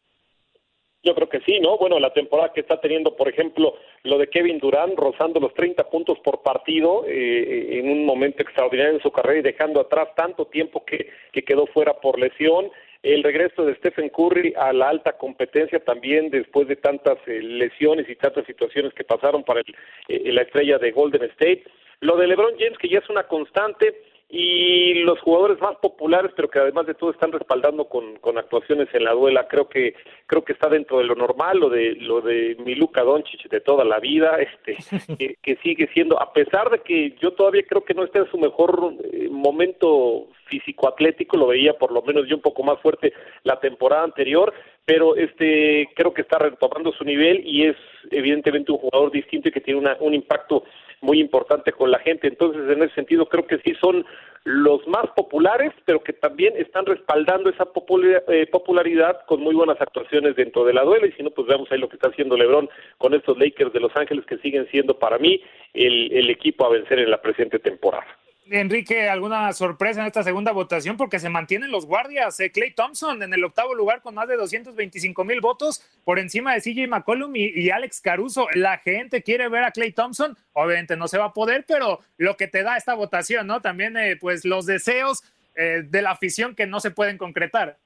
[1.03, 1.79] Yo creo que sí, ¿no?
[1.79, 5.89] Bueno, la temporada que está teniendo, por ejemplo, lo de Kevin Durant rozando los 30
[5.89, 10.47] puntos por partido eh, en un momento extraordinario en su carrera y dejando atrás tanto
[10.47, 12.71] tiempo que, que quedó fuera por lesión.
[13.03, 18.07] El regreso de Stephen Curry a la alta competencia también después de tantas eh, lesiones
[18.11, 19.75] y tantas situaciones que pasaron para el,
[20.09, 21.65] eh, la estrella de Golden State.
[22.01, 26.49] Lo de LeBron James, que ya es una constante, y los jugadores más populares pero
[26.49, 29.95] que además de todo están respaldando con, con actuaciones en la duela creo que
[30.27, 33.85] creo que está dentro de lo normal lo de lo de Miluka Doncic de toda
[33.85, 34.77] la vida este
[35.19, 38.31] que, que, sigue siendo a pesar de que yo todavía creo que no está en
[38.31, 42.81] su mejor eh, momento físico atlético lo veía por lo menos yo un poco más
[42.81, 43.13] fuerte
[43.45, 44.53] la temporada anterior
[44.85, 47.77] pero este creo que está retomando su nivel y es
[48.11, 50.65] evidentemente un jugador distinto y que tiene una, un impacto
[51.01, 52.29] muy importante con la gente.
[52.29, 54.05] Entonces, en ese sentido, creo que sí son
[54.45, 57.65] los más populares, pero que también están respaldando esa
[58.29, 61.07] eh, popularidad con muy buenas actuaciones dentro de la duela.
[61.07, 63.81] Y si no, pues veamos ahí lo que está haciendo LeBron con estos Lakers de
[63.81, 65.43] Los Ángeles, que siguen siendo para mí
[65.75, 68.07] el, el equipo a vencer en la presente temporada.
[68.51, 70.97] Enrique, ¿alguna sorpresa en esta segunda votación?
[70.97, 72.37] Porque se mantienen los guardias.
[72.53, 76.53] Clay eh, Thompson en el octavo lugar con más de 225 mil votos por encima
[76.55, 78.49] de CJ McCollum y, Alex Caruso.
[78.55, 80.37] La gente quiere ver a Clay Thompson.
[80.53, 83.61] Obviamente no se va a poder, pero lo que te da esta votación, ¿no?
[83.61, 85.23] También, eh, pues, los deseos
[85.55, 87.77] eh, de la afición que no se pueden concretar.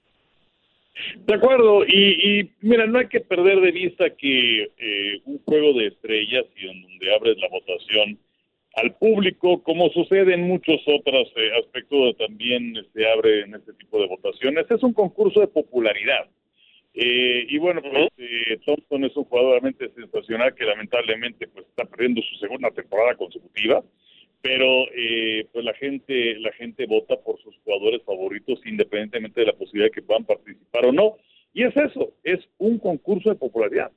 [1.27, 6.45] De acuerdo, y, mira, no hay que perder de vista que un juego de estrellas
[6.57, 8.19] y donde abres la votación
[8.77, 14.01] al público, como sucede en muchos otros eh, aspectos también se abre en este tipo
[14.01, 14.67] de votaciones.
[14.71, 16.29] Es un concurso de popularidad.
[16.95, 21.85] Eh, y bueno, pues, eh, Thompson es un jugador realmente sensacional que lamentablemente pues está
[21.85, 23.83] perdiendo su segunda temporada consecutiva,
[24.41, 24.87] pero
[25.53, 29.95] pues la gente la gente vota por sus jugadores favoritos independientemente de la posibilidad de
[29.95, 31.17] que puedan participar o no.
[31.53, 33.91] Y es eso, es un concurso de popularidad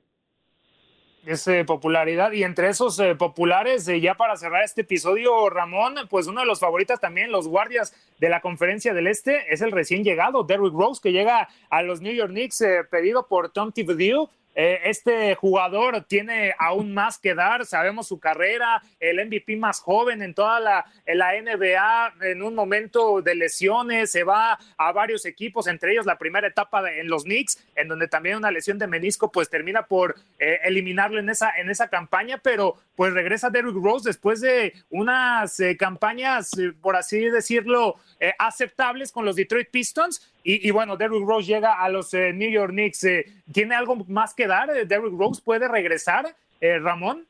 [1.28, 2.32] es eh, popularidad.
[2.32, 6.46] Y entre esos eh, populares, eh, ya para cerrar este episodio, Ramón, pues uno de
[6.46, 10.72] los favoritos también, los guardias de la Conferencia del Este, es el recién llegado, Derrick
[10.72, 14.30] Rose, que llega a los New York Knicks pedido por Tom Thibodeau.
[14.60, 20.20] Eh, este jugador tiene aún más que dar, sabemos su carrera, el MVP más joven
[20.20, 25.92] en toda la, NBA, en un momento de lesiones, se va a varios equipos, entre
[25.92, 29.48] ellos la primera etapa en los Knicks, en donde también una lesión de menisco pues
[29.48, 34.40] termina por eh, eliminarlo en esa, en esa campaña, pero pues regresa Derrick Rose después
[34.40, 37.94] de unas eh, campañas, por así decirlo,
[38.40, 42.70] aceptables con los Detroit Pistons y, bueno, Derrick Rose llega a los eh, New York
[42.70, 43.04] Knicks.
[43.04, 44.70] Eh, ¿Tiene algo más que dar?
[44.70, 46.24] Eh, ¿Derrick Rose puede regresar,
[46.60, 47.26] Ramón?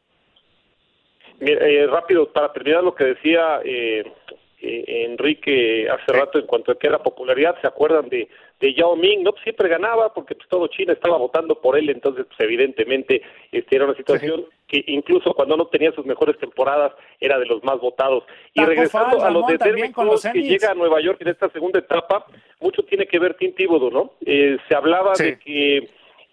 [1.90, 3.60] rápido, para terminar lo que decía
[4.60, 8.28] Enrique hace rato en cuanto a que era popularidad, ¿se acuerdan de
[8.60, 11.90] de Yao Ming, no, pues, siempre ganaba porque pues, todo China estaba votando por él,
[11.90, 16.92] entonces pues, evidentemente este, era una situación que incluso cuando no tenía sus mejores temporadas
[17.18, 18.24] era de los más votados.
[18.52, 19.96] Y regresando a lo de Derrick
[20.32, 22.26] que llega a Nueva York en esta segunda etapa,
[22.60, 24.12] mucho tiene que ver Tim Thibodeau, ¿no?
[24.24, 25.88] Eh, se hablaba de que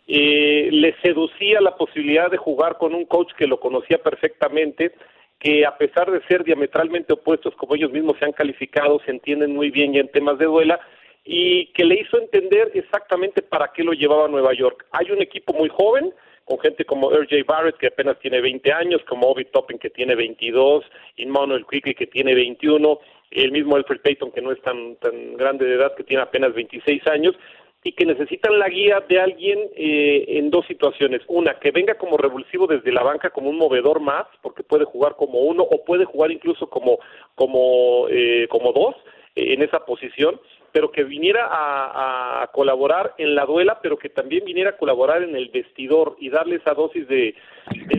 [0.07, 4.91] eh, le seducía la posibilidad de jugar con un coach que lo conocía perfectamente,
[5.39, 9.55] que a pesar de ser diametralmente opuestos como ellos mismos se han calificado, se entienden
[9.55, 10.79] muy bien ya en temas de duela,
[11.23, 14.85] y que le hizo entender exactamente para qué lo llevaba a Nueva York.
[14.91, 16.13] Hay un equipo muy joven,
[16.45, 17.43] con gente como R.J.
[17.45, 20.85] Barrett, que apenas tiene 20 años, como Obi Toppin, que tiene 22,
[21.17, 22.99] Immanuel Quickly, que tiene 21,
[23.31, 26.53] el mismo Alfred Payton, que no es tan, tan grande de edad, que tiene apenas
[26.53, 27.35] 26 años,
[27.83, 31.21] y que necesitan la guía de alguien eh, en dos situaciones.
[31.27, 35.15] Una, que venga como revulsivo desde la banca, como un movedor más, porque puede jugar
[35.15, 36.99] como uno, o puede jugar incluso como,
[37.35, 38.95] como, eh, como dos
[39.35, 40.39] eh, en esa posición
[40.75, 45.33] pero que viniera a, colaborar en la duela, pero que también viniera a colaborar en
[45.33, 47.33] el vestidor y darle esa dosis de,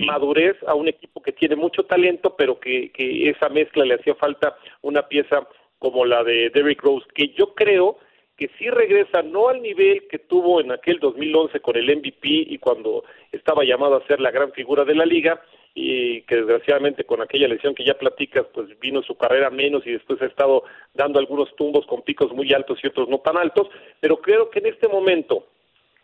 [0.07, 4.15] madurez a un equipo que tiene mucho talento, pero que, que esa mezcla le hacía
[4.17, 7.97] falta una pieza como la de Derrick Rose, que yo creo
[8.37, 12.59] que sí regresa no al nivel que tuvo en aquel 2011 con el MVP y
[12.59, 15.41] cuando estaba llamado a ser la gran figura de la liga,
[15.79, 19.93] y que desgraciadamente con aquella lesión que ya platicas, pues vino su carrera menos y
[19.93, 23.69] después ha estado dando algunos tumbos con picos muy altos y otros no tan altos,
[24.01, 25.45] pero creo que en este momento,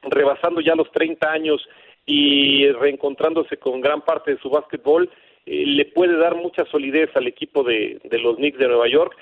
[0.02, 1.66] rebasando ya los 30 años
[2.04, 5.08] y reencontrándose con gran parte de su básquetbol,
[5.46, 9.16] eh, le puede dar mucha solidez al equipo de, de los Knicks de Nueva York.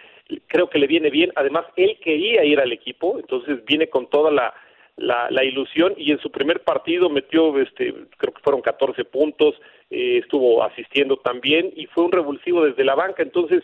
[0.48, 1.30] Creo que le viene bien.
[1.36, 4.52] Además, él quería ir al equipo, entonces viene con toda la,
[5.00, 9.54] la, ilusión y en su primer partido metió, este, creo que fueron 14 puntos,
[9.90, 13.62] eh, estuvo asistiendo también y fue un revulsivo desde la banca, entonces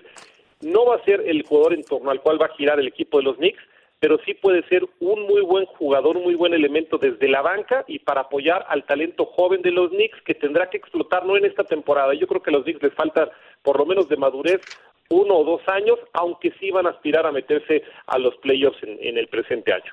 [0.62, 3.18] no va a ser el jugador en torno al cual va a girar el equipo
[3.18, 3.62] de los Knicks,
[4.00, 7.84] pero sí puede ser un muy buen jugador, un muy buen elemento desde la banca
[7.86, 11.44] y para apoyar al talento joven de los Knicks que tendrá que explotar no en
[11.44, 12.14] esta temporada.
[12.14, 13.30] Yo creo que a los Knicks les falta
[13.62, 14.60] por lo menos de madurez
[15.08, 19.16] uno o dos años, aunque sí van a aspirar a meterse a los playoffs en
[19.18, 19.92] el presente año.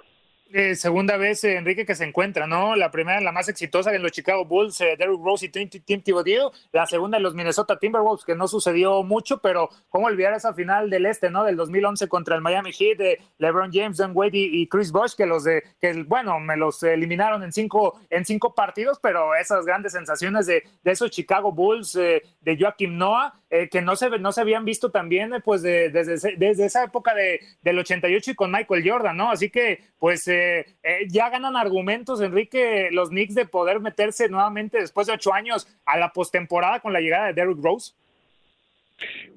[0.56, 2.76] Eh, segunda vez, eh, Enrique, que se encuentra, ¿no?
[2.76, 6.04] La primera, la más exitosa en los Chicago Bulls, eh, Derrick Rose y Tim, Tim
[6.04, 6.52] Thibodeau.
[6.72, 10.92] La segunda en los Minnesota Timberwolves, que no sucedió mucho, pero cómo olvidar esa final
[10.92, 11.44] del este, ¿no?
[11.44, 15.26] Del 2011 contra el Miami Heat, de LeBron James, Don Wade y, Chris Bosh, que
[15.26, 19.94] los de, que bueno, me los eliminaron en cinco, en cinco partidos, pero esas grandes
[19.94, 23.34] sensaciones de, de esos Chicago Bulls, de Joaquim Noah,
[23.72, 27.80] que no se, no se habían visto también, pues, desde, desde esa época de, del
[27.80, 29.32] 88 y con Michael Jordan, ¿no?
[29.32, 30.28] Así que, pues,
[30.84, 35.68] eh, ya ganan argumentos, Enrique, los Knicks de poder meterse nuevamente después de ocho años
[35.86, 37.94] a la postemporada con la llegada de Derrick Rose.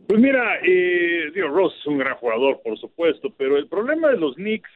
[0.06, 4.36] Pues mira, eh, Rose es un gran jugador, por supuesto, pero el problema de los
[4.36, 4.70] Knicks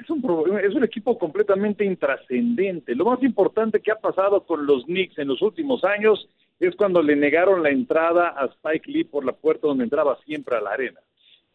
[0.00, 0.22] es un,
[0.62, 2.94] es un equipo completamente intrascendente.
[2.94, 6.28] Lo más importante que ha pasado con los Knicks en los últimos años
[6.60, 10.56] es cuando le negaron la entrada a Spike Lee por la puerta donde entraba siempre
[10.56, 11.00] a la arena.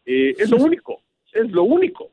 [0.04, 1.00] Eh, es lo único,
[1.32, 2.10] es lo único.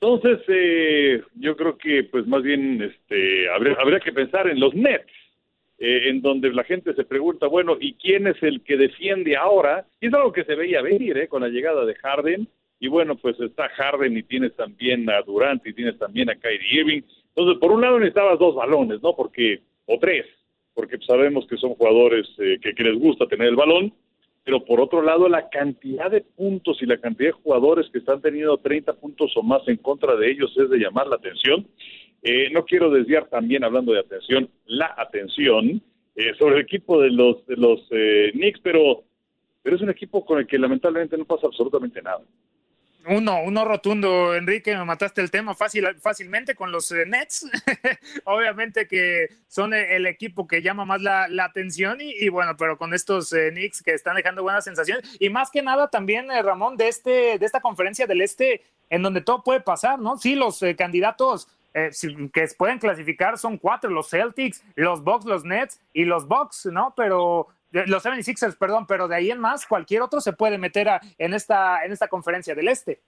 [0.00, 4.72] Entonces, eh, yo creo que, pues más bien, este, habría, habría que pensar en los
[4.72, 5.10] Nets,
[5.78, 9.86] eh, en donde la gente se pregunta, bueno, ¿y quién es el que defiende ahora?
[10.00, 11.26] Y es algo que se veía venir, ¿eh?
[11.26, 12.46] Con la llegada de Harden,
[12.78, 16.80] y bueno, pues está Harden y tienes también a Durant y tienes también a Kyrie
[16.80, 17.02] Irving.
[17.34, 19.16] Entonces, por un lado necesitabas dos balones, ¿no?
[19.16, 20.26] Porque, o tres,
[20.74, 23.92] porque sabemos que son jugadores eh, que, que les gusta tener el balón,
[24.48, 28.22] pero por otro lado la cantidad de puntos y la cantidad de jugadores que están
[28.22, 31.68] teniendo 30 puntos o más en contra de ellos es de llamar la atención.
[32.22, 35.82] Eh, no quiero desviar también, hablando de atención, la atención
[36.16, 39.04] eh, sobre el equipo de los, de los eh, Knicks, pero,
[39.62, 42.22] pero es un equipo con el que lamentablemente no pasa absolutamente nada.
[43.10, 47.46] Uno, uno rotundo, Enrique, me mataste el tema fácil, fácilmente con los eh, Nets.
[48.24, 53.32] Obviamente que son el equipo que llama más la, atención y, bueno, pero con estos
[53.32, 56.88] eh, Knicks que están dejando buenas sensaciones y más que nada también, eh, Ramón, de,
[56.88, 60.18] este, de esta conferencia del Este en donde todo puede pasar, ¿no?
[60.18, 66.04] Sí, los candidatos que pueden clasificar son cuatro, los Celtics, los Bucks, los Nets y
[66.04, 66.92] los Bucks, ¿no?
[66.96, 71.34] Pero los 76ers, perdón, pero de ahí en más cualquier otro se puede meter en,
[71.34, 73.00] esta, en esta conferencia del Este.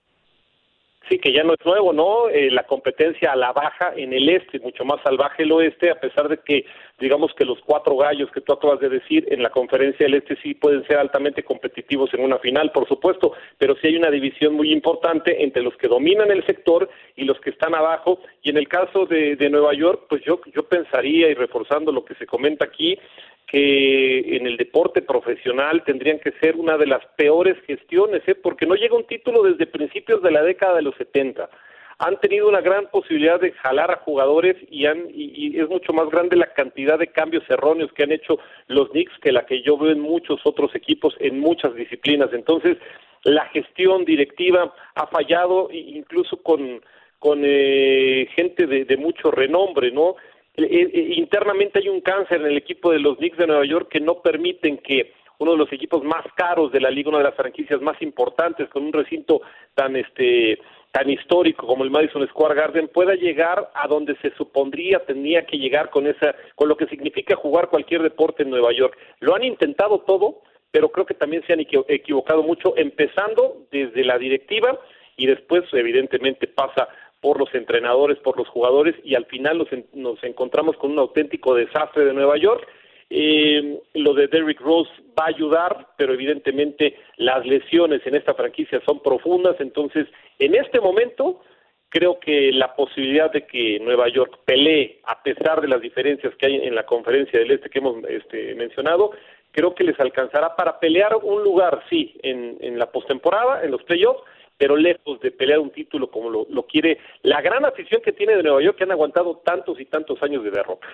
[1.08, 2.28] Sí, que ya no es nuevo, ¿no?
[2.28, 5.98] Eh, la competencia a la baja en el este, mucho más salvaje el oeste, a
[5.98, 6.66] pesar de que,
[6.98, 10.36] digamos que los cuatro gallos que tú acabas de decir en la conferencia del este
[10.42, 14.54] sí pueden ser altamente competitivos en una final, por supuesto, pero sí hay una división
[14.54, 18.20] muy importante entre los que dominan el sector y los que están abajo.
[18.42, 22.04] Y en el caso de, de Nueva York, pues yo, yo pensaría, y reforzando lo
[22.04, 22.98] que se comenta aquí,
[23.46, 28.34] que en el deporte profesional tendrían que ser una de las peores gestiones, ¿eh?
[28.36, 31.50] porque no llega un título desde principios de la década de los 70.
[31.98, 36.08] Han tenido una gran posibilidad de jalar a jugadores y, han, y, es mucho más
[36.08, 39.76] grande la cantidad de cambios erróneos que han hecho los Knicks que la que yo
[39.76, 42.32] veo en muchos otros equipos en muchas disciplinas.
[42.32, 42.78] Entonces,
[43.24, 46.80] la gestión directiva ha fallado incluso con,
[47.18, 50.16] con eh, gente de, de mucho renombre, ¿no?
[50.56, 53.88] Eh, eh, internamente hay un cáncer en el equipo de los Knicks de Nueva York
[53.90, 57.24] que no permiten que uno de los equipos más caros de la liga, una de
[57.24, 59.40] las franquicias más importantes, con un recinto
[59.74, 60.58] tan este
[60.92, 65.56] tan histórico como el Madison Square Garden pueda llegar a donde se supondría tenía que
[65.56, 68.98] llegar con esa con lo que significa jugar cualquier deporte en Nueva York.
[69.20, 74.18] Lo han intentado todo, pero creo que también se han equivocado mucho empezando desde la
[74.18, 74.78] directiva
[75.16, 76.88] y después evidentemente pasa
[77.20, 81.54] por los entrenadores, por los jugadores y al final nos, nos encontramos con un auténtico
[81.54, 82.66] desastre de Nueva York.
[83.10, 88.80] Eh, lo de Derrick Rose va a ayudar, pero evidentemente las lesiones en esta franquicia
[88.86, 90.06] son profundas, entonces
[90.38, 91.40] en este momento
[91.88, 96.46] creo que la posibilidad de que Nueva York pelee, a pesar de las diferencias que
[96.46, 99.10] hay en la conferencia del Este que hemos este, mencionado,
[99.50, 103.82] creo que les alcanzará para pelear un lugar, sí, en, en la postemporada, en los
[103.82, 104.22] playoffs,
[104.60, 108.36] pero lejos de pelear un título como lo, lo quiere la gran afición que tiene
[108.36, 110.86] de Nueva York, que han aguantado tantos y tantos años de derrota.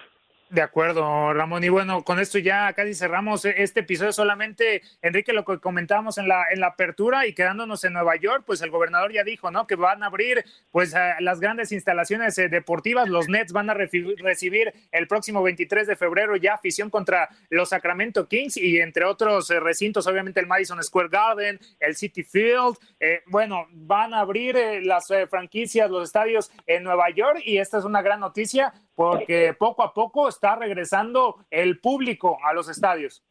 [0.48, 1.64] De acuerdo, Ramón.
[1.64, 4.12] Y bueno, con esto ya casi cerramos este episodio.
[4.12, 8.44] Solamente, Enrique, lo que comentábamos en la, en la apertura y quedándonos en Nueva York,
[8.46, 9.66] pues el gobernador ya dijo, ¿no?
[9.66, 13.08] Que van a abrir pues las grandes instalaciones eh, deportivas.
[13.08, 18.28] Los Nets van a recibir el próximo 23 de febrero ya afición contra los Sacramento
[18.28, 22.76] Kings y entre otros eh, recintos, obviamente el Madison Square Garden, el City Field.
[23.00, 27.84] Eh, bueno, van a abrir las franquicias, los estadios en Nueva York y esta es
[27.84, 33.22] una gran noticia porque poco a poco está regresando el público a los estadios.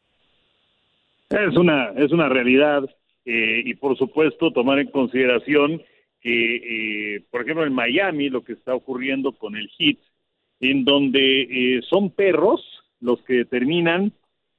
[1.28, 2.88] Es una, es una realidad
[3.24, 5.82] eh, y por supuesto tomar en consideración
[6.20, 9.98] que, eh, por ejemplo, en Miami lo que está ocurriendo con el HIT,
[10.60, 12.64] en donde eh, son perros
[13.00, 14.12] los que determinan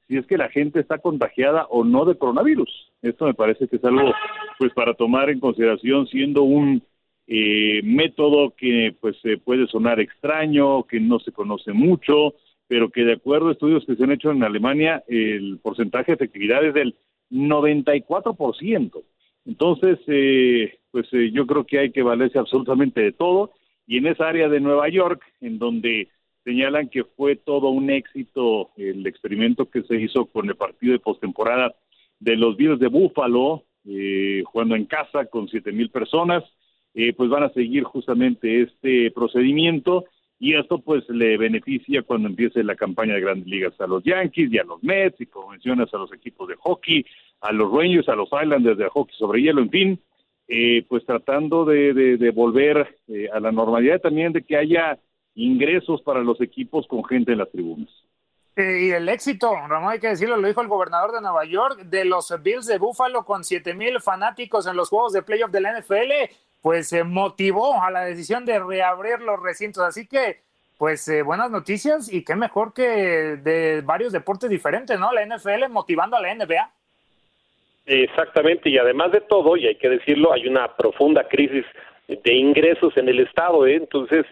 [0.06, 2.70] si es que la gente está contagiada o no de coronavirus.
[3.02, 4.12] Esto me parece que es algo
[4.58, 6.82] pues para tomar en consideración siendo un
[7.28, 12.34] eh, método que pues puede sonar extraño, que no se conoce mucho,
[12.66, 16.16] pero que de acuerdo a estudios que se han hecho en Alemania, el porcentaje de
[16.16, 16.94] efectividad es del
[17.30, 19.02] 94%.
[19.46, 23.52] Entonces, eh, pues eh, yo creo que hay que valerse absolutamente de todo.
[23.86, 26.08] Y en esa área de Nueva York, en donde
[26.44, 30.98] señalan que fue todo un éxito el experimento que se hizo con el partido de
[30.98, 31.74] postemporada
[32.20, 36.44] de los Bills de Buffalo, eh, jugando en casa con siete mil personas,
[37.00, 40.06] eh, pues van a seguir justamente este procedimiento
[40.40, 44.52] y esto pues le beneficia cuando empiece la campaña de grandes ligas a los Yankees
[44.52, 47.06] y a los Mets y como mencionas a los equipos de hockey,
[47.40, 50.00] a los Rangers, a los Islanders de hockey sobre hielo, en fin,
[50.48, 54.98] eh, pues tratando de, de, volver eh, a la normalidad también de que haya
[55.36, 57.90] ingresos para los equipos con gente en las tribunas.
[58.56, 62.04] Y el éxito, Ramón, hay que decirlo, lo dijo el gobernador de Nueva York, de
[62.04, 65.78] los Bills de Buffalo con siete mil fanáticos en los juegos de playoff de la
[65.78, 66.10] NFL,
[66.62, 69.82] pues se motivó a la decisión de reabrir los recintos.
[69.82, 70.40] Así que,
[70.76, 72.88] pues eh, buenas noticias y qué mejor que
[73.42, 75.12] de varios deportes diferentes, ¿no?
[75.12, 76.70] La NFL motivando a la NBA.
[77.86, 81.64] Exactamente, y además de todo, y hay que decirlo, hay una profunda crisis
[82.06, 83.76] de ingresos en el Estado, ¿eh?
[83.76, 84.26] entonces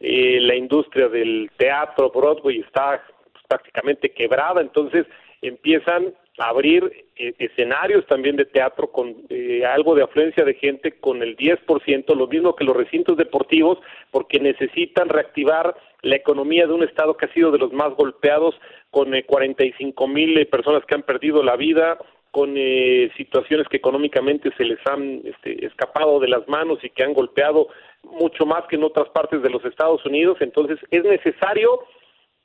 [0.00, 3.04] eh, la industria del teatro, Broadway está
[3.48, 5.06] prácticamente quebrada, entonces
[5.42, 11.22] empiezan abrir eh, escenarios también de teatro con eh, algo de afluencia de gente con
[11.22, 13.78] el 10%, lo mismo que los recintos deportivos,
[14.10, 18.54] porque necesitan reactivar la economía de un estado que ha sido de los más golpeados,
[18.90, 21.98] con eh, 45 mil eh, personas que han perdido la vida,
[22.30, 27.04] con eh, situaciones que económicamente se les han este, escapado de las manos y que
[27.04, 27.68] han golpeado
[28.02, 30.38] mucho más que en otras partes de los Estados Unidos.
[30.40, 31.80] Entonces es necesario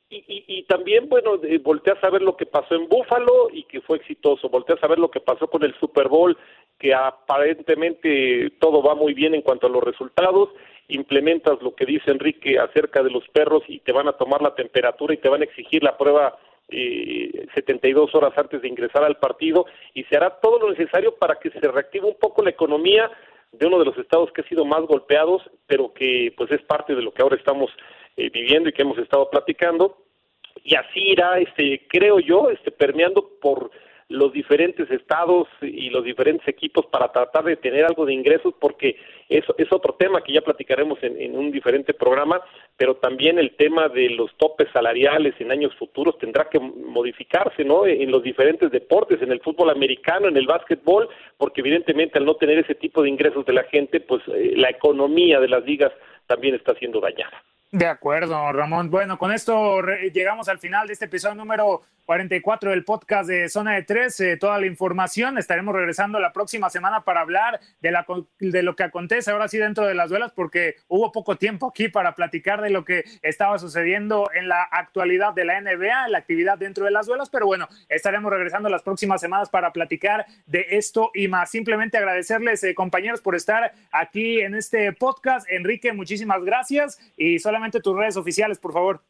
[0.10, 3.64] y, y, y, también, bueno, eh, volteas a ver lo que pasó en Búfalo y
[3.64, 6.38] que fue exitoso, volteas a ver lo que pasó con el Super Bowl,
[6.80, 10.50] que aparentemente todo va muy bien en cuanto a los resultados,
[10.88, 14.56] implementas lo que dice Enrique acerca de los perros y te van a tomar la
[14.56, 16.38] temperatura y te van a exigir la prueba
[16.70, 19.66] eh, 72 horas antes de ingresar al partido.
[19.94, 23.12] Y se hará todo lo necesario para que se reactive un poco la economía
[23.52, 26.96] de uno de los estados que ha sido más golpeados, pero que pues es parte
[26.96, 27.70] de lo que ahora estamos
[28.18, 29.98] eh, viviendo y que hemos estado platicando.
[30.64, 33.72] Y así irá este creo yo este permeando por
[34.10, 38.96] los diferentes estados y los diferentes equipos para tratar de tener algo de ingresos porque
[39.28, 42.42] eso es otro tema que ya platicaremos en, un diferente programa
[42.78, 47.86] pero también el tema de los topes salariales en años futuros tendrá que modificarse no
[47.86, 52.36] en los diferentes deportes en el fútbol americano en el básquetbol porque evidentemente al no
[52.36, 55.92] tener ese tipo de ingresos de la gente pues eh, la economía de las ligas
[56.28, 58.90] también está siendo dañada de acuerdo, Ramón.
[58.90, 59.82] Bueno, con esto
[60.14, 64.18] llegamos al final de este episodio número 44 del podcast de Zona de Tres.
[64.22, 65.38] Eh, toda la información.
[65.38, 68.06] Estaremos regresando la próxima semana para hablar de, la,
[68.40, 71.90] de lo que acontece ahora sí dentro de las duelas, porque hubo poco tiempo aquí
[71.90, 76.58] para platicar de lo que estaba sucediendo en la actualidad de la NBA, la actividad
[76.58, 77.30] dentro de las duelas.
[77.30, 81.52] Pero bueno, estaremos regresando las próximas semanas para platicar de esto y más.
[81.52, 85.46] Simplemente agradecerles, eh, compañeros, por estar aquí en este podcast.
[85.52, 87.00] Enrique, muchísimas gracias.
[87.18, 89.02] Y solamente tus redes oficiales, por favor.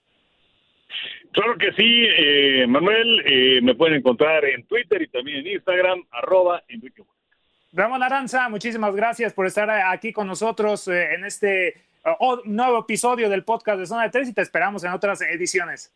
[1.31, 6.03] Claro que sí, eh, Manuel, eh, me pueden encontrar en Twitter y también en Instagram,
[6.11, 7.03] arroba Enrique
[7.73, 11.75] Ramón Aranza, muchísimas gracias por estar aquí con nosotros eh, en este
[12.19, 15.93] uh, nuevo episodio del podcast de Zona de Tres y te esperamos en otras ediciones.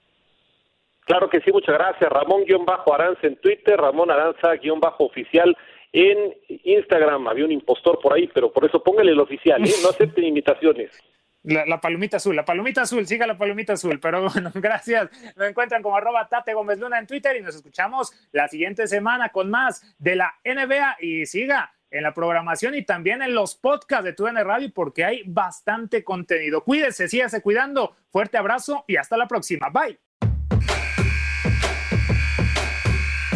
[1.06, 2.12] Claro que sí, muchas gracias.
[2.12, 5.58] Ramón-Aranza en Twitter, Ramón Aranza-oficial
[5.92, 7.28] en Instagram.
[7.28, 9.72] Había un impostor por ahí, pero por eso póngale el oficial, ¿eh?
[9.82, 11.02] no acepten invitaciones.
[11.44, 14.00] La, palomita azul, la palomita azul, siga la palomita azul.
[14.00, 15.10] Pero bueno, gracias.
[15.36, 19.30] Nos encuentran como arroba Tate Gómez Luna en Twitter y nos escuchamos la siguiente semana
[19.30, 24.06] con más de la NBA y siga en la programación y también en los podcasts
[24.06, 26.64] de TUN Radio porque hay bastante contenido.
[26.64, 27.96] Cuídese, sígase cuidando.
[28.10, 29.70] Fuerte abrazo y hasta la próxima.
[29.70, 30.00] Bye.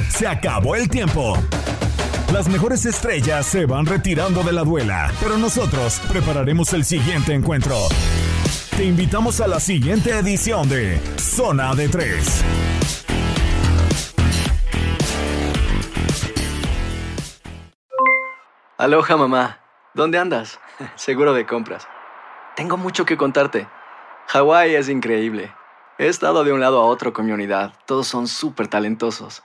[0.10, 1.36] Se acabó el tiempo.
[2.36, 7.77] Las mejores estrellas se van retirando de la duela, pero nosotros prepararemos el siguiente encuentro.
[8.75, 12.43] Te invitamos a la siguiente edición de Zona de Tres.
[18.77, 19.61] Aloha mamá,
[19.93, 20.59] ¿dónde andas?
[20.95, 21.88] Seguro de compras.
[22.57, 23.65] Tengo mucho que contarte.
[24.27, 25.53] Hawái es increíble.
[25.97, 27.71] He estado de un lado a otro con mi unidad.
[27.86, 29.45] Todos son súper talentosos.